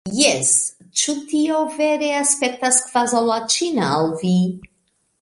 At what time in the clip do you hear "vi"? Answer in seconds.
4.25-4.37